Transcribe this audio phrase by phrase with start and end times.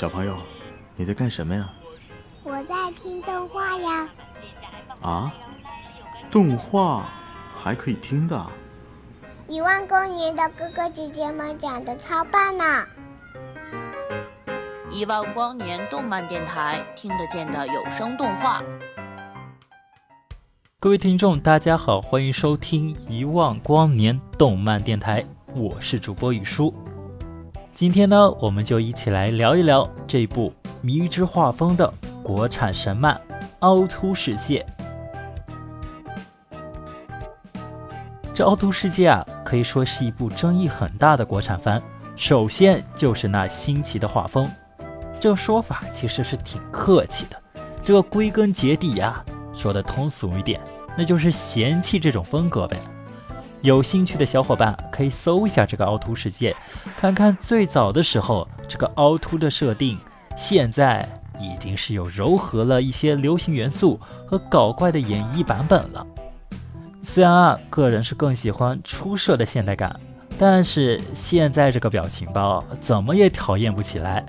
[0.00, 0.34] 小朋友，
[0.96, 1.70] 你在干什么呀？
[2.42, 4.08] 我在听动画呀。
[5.02, 5.34] 啊？
[6.30, 7.06] 动画
[7.54, 8.46] 还可以听的？
[9.46, 12.64] 一万光年的哥哥姐姐们讲的超棒呢！
[14.90, 18.62] 一万光年动漫电台听得见的有声动画。
[20.78, 25.22] 各位听众，大家好，欢迎收听一万光年动漫电台，
[25.54, 26.74] 我是主播雨叔。
[27.80, 30.52] 今天呢，我们就一起来聊一聊这部
[30.82, 31.90] 迷之画风的
[32.22, 33.14] 国产神漫
[33.60, 34.66] 《凹凸世界》。
[38.34, 41.82] 这《凹凸世界》啊，可以说是一部争议很大的国产番。
[42.16, 44.46] 首先就是那新奇的画风，
[45.18, 47.42] 这个说法其实是挺客气的。
[47.82, 50.60] 这个归根结底呀，说的通俗一点，
[50.98, 52.76] 那就是嫌弃这种风格呗。
[53.62, 56.56] 有兴趣的小伙伴可以搜一下这个凹凸世界，
[56.98, 59.98] 看看最早的时候这个凹凸的设定，
[60.36, 61.06] 现在
[61.38, 66.06] 已经是有柔和了一些流行元素和搞怪的演绎版本了。
[67.02, 69.98] 虽然啊，个人是更喜欢出色的现代感，
[70.38, 74.24] 但是现在这个表情包怎么也讨厌不起来。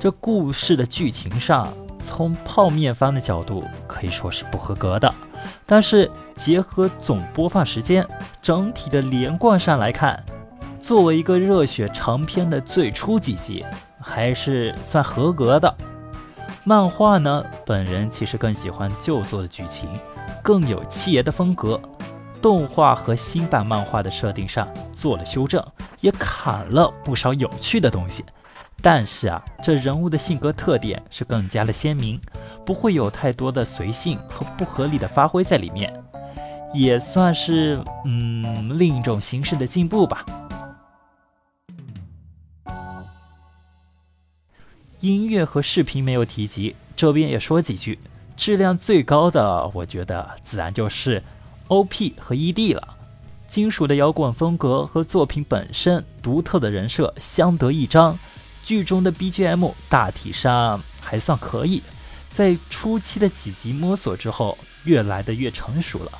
[0.00, 5.12] 这故事的剧情上，从泡面番的角度可以说是不合格的。
[5.66, 8.06] 但是结合总播放时间，
[8.44, 10.22] 整体的连贯上来看，
[10.78, 13.64] 作为一个热血长篇的最初几集，
[13.98, 15.74] 还是算合格的。
[16.62, 19.88] 漫画呢，本人其实更喜欢旧作的剧情，
[20.42, 21.80] 更有七爷的风格。
[22.42, 25.64] 动画和新版漫画的设定上做了修正，
[26.02, 28.22] 也砍了不少有趣的东西。
[28.82, 32.20] 但是啊，这人物的性格特点是更加的鲜明，
[32.66, 35.90] 不会有太多的随性和不合理的发挥在里面，
[36.74, 40.26] 也算是嗯另一种形式的进步吧。
[45.00, 47.98] 音乐和视频没有提及，这边也说几句。
[48.36, 51.22] 质量最高的，我觉得自然就是
[51.68, 52.96] OP 和 ED 了。
[53.46, 58.18] 金属的摇滚风格和作品本身独特的人设相得益彰。
[58.64, 61.82] 剧中的 BGM 大体上还算可以，
[62.32, 66.10] 在初期的几集摸索之后，越来的越成熟了。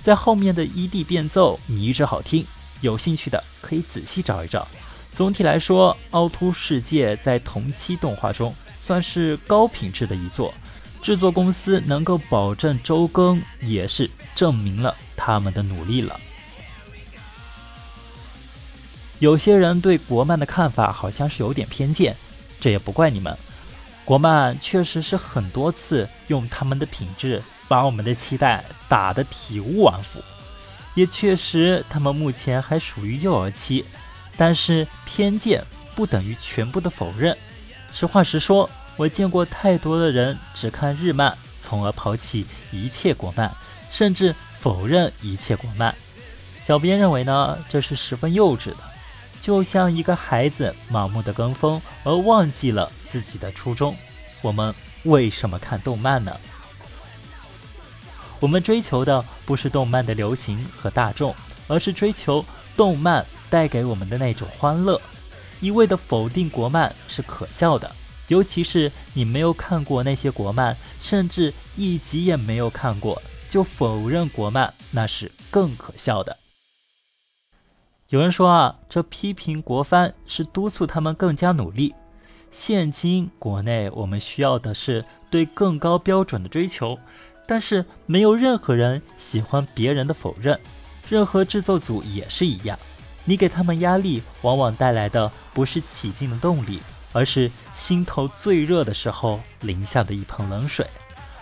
[0.00, 2.46] 在后面的 ED 变奏迷之好听，
[2.80, 4.66] 有兴趣的可以仔细找一找。
[5.12, 10.54] 总体来说，《凹凸世界》在同期动画中算是高品质的一作，
[11.02, 16.18] 制作公司能够保证周更，也是证明了他们的努力了。
[19.18, 22.16] 有些人对国漫的看法好像是有点偏见，
[22.60, 23.36] 这也不怪你们。
[24.04, 30.20] 国漫确实是很多次用他们的品质把我们的期待打得体无完肤，
[30.94, 33.84] 也确实他们目前还属于幼儿期。
[34.36, 35.64] 但是偏见
[35.94, 37.36] 不等于全部的否认。
[37.92, 43.52] 实话实说，我见过太多的人只看日漫，从而抛弃一切国漫，
[43.90, 45.94] 甚至否认一切国漫。
[46.64, 48.78] 小编认为呢，这是十分幼稚的。
[49.40, 53.96] 就像一个孩子盲目的跟风而忘记了自己的初衷。
[54.40, 54.74] 我们
[55.04, 56.36] 为什么看动漫呢？
[58.40, 61.34] 我们追求的不是动漫的流行和大众，
[61.66, 62.44] 而是追求
[62.76, 65.00] 动漫带给我们的那种欢乐。
[65.60, 67.90] 一味的否定国漫是可笑的，
[68.28, 76.36] 尤其是你没有看过那些国漫，甚至一集也没有看过就否认国漫，那是更可笑的。
[78.10, 81.92] 有人说啊，这批评国番是督促他们更加努力。
[82.50, 86.98] 现今国内我们需要的是对更高标准的追求，
[87.48, 90.60] 但是没有任何人喜欢别人的否认，
[91.08, 92.78] 任何制作组也是一样。
[93.24, 96.80] 你给他们压力，往往带来的不是起劲的动力，
[97.14, 100.86] 而是心头最热的时候淋下的一盆冷水，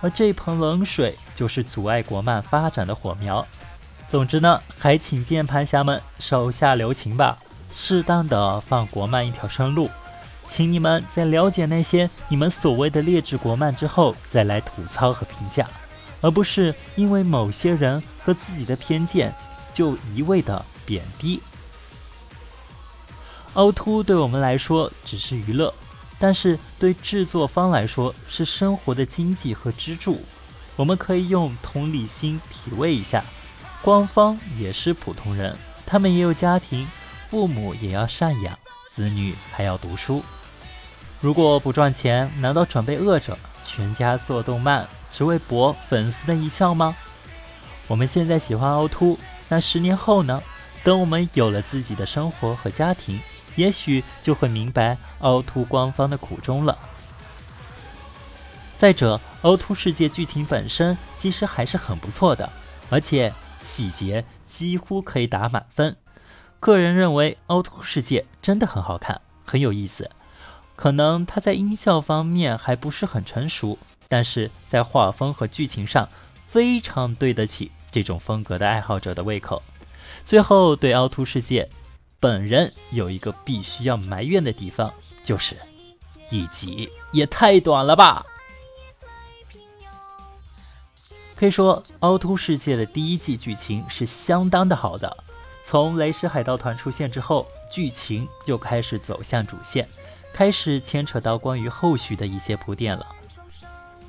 [0.00, 3.46] 而这盆冷水就是阻碍国漫发展的火苗。
[4.08, 7.38] 总之呢，还请键盘侠们手下留情吧，
[7.72, 9.88] 适当的放国漫一条生路。
[10.44, 15.66] 请你们在了解那些你们所谓的劣质国漫之后，再来吐槽和评价，
[16.22, 19.34] 而不是因为某些人和自己的偏见
[19.74, 21.42] 就一味的贬低。
[23.54, 25.74] 凹凸对我们来说只是娱乐，
[26.18, 30.22] 但是对制作方来说是生活的经济和支柱。
[30.76, 33.22] 我们可以用同理心体味一下。
[33.82, 35.54] 官方也是普通人，
[35.84, 36.88] 他们也有家庭，
[37.28, 38.56] 父母也要赡养，
[38.90, 40.22] 子女还要读书。
[41.20, 46.96] 如果不赚钱，难道准备饿着全家做动漫，只为博粉丝的一笑吗？
[47.86, 49.18] 我们现在喜欢凹凸，
[49.48, 50.42] 那十年后呢？
[50.82, 53.20] 等我们有了自己的生活和家庭，
[53.54, 56.76] 也许就会明白凹凸官方的苦衷了。
[58.76, 62.50] 再者，凹凸世界剧情本身其实还是很不错的，
[62.90, 65.94] 而且细节几乎可以打满分。
[66.58, 70.10] 个人认为，凹凸世界真的很好看，很有意思。
[70.74, 73.78] 可能它在音效方面还不是很成熟，
[74.12, 76.06] 但是在画风和剧情上
[76.46, 79.62] 非常对得起这种风格的爱好者的胃口。
[80.22, 81.66] 最后，对凹凸世界，
[82.20, 84.92] 本人有一个必须要埋怨的地方，
[85.24, 85.56] 就是
[86.28, 88.26] 一集也太短了吧。
[91.34, 95.24] 可以说，《凹凸世界》的第一季剧情是相当的好的。
[95.62, 99.88] 从雷狮海盗团出现之后，剧情就开始走向主线，
[100.34, 103.06] 开始牵扯到关于后续的一些铺垫了。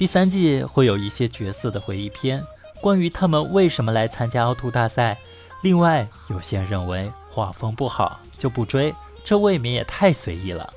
[0.00, 2.42] 第三季会有一些角色的回忆篇，
[2.80, 5.18] 关于他们为什么来参加凹凸大赛。
[5.60, 10.72] 另外，有些人认为画风不好就不追，这未免也太随意了。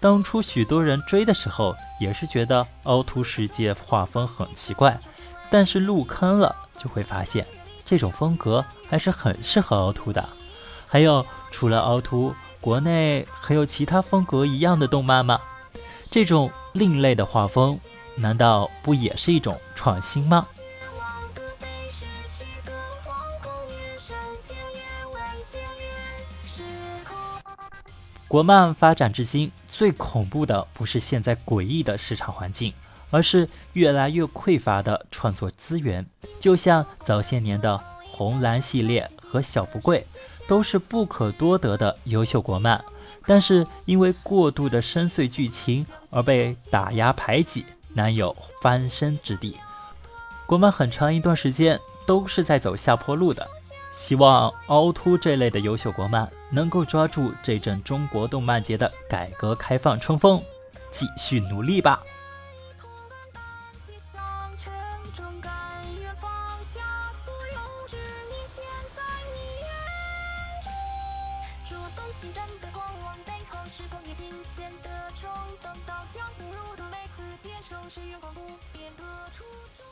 [0.00, 4.98] 当初许多人追的时候，也是觉得《凹凸世界》画风很奇怪。
[5.50, 7.46] 但是入坑了，就会发现
[7.84, 10.26] 这种风格还是很适合凹凸的。
[10.86, 15.38] 还有，除了凹凸，国内还有其他风格一样的动漫吗？
[16.10, 17.78] 这种另类的画风，
[18.16, 20.46] 难道不也是一种创新吗？
[28.28, 32.72] 国漫发展至今，最恐怖的不是现在诡异的市场环境。
[33.12, 36.06] 而是越来越匮乏的创作资源，
[36.40, 37.78] 就像早些年的
[38.10, 40.06] 红蓝系列和小福贵，
[40.48, 42.82] 都是不可多得的优秀国漫，
[43.26, 49.58] 但是因为过度的深邃剧情而被打压排挤，难有翻身之地。
[50.46, 53.48] 国漫很长一段时间都是在走下坡路的，
[53.92, 60.42] 希望凹凸这类的优秀国漫能够抓住这阵中国动漫节的改革开放春风，
[60.90, 62.02] 继续努力吧。
[72.20, 74.88] 心战的狂妄背后，是工业惊险的
[75.20, 75.28] 冲
[75.60, 75.81] 动。
[77.72, 78.40] 刀枪不入的每次接受，是眼光不
[78.72, 79.02] 变的
[79.36, 79.44] 初
[79.78, 79.91] 衷。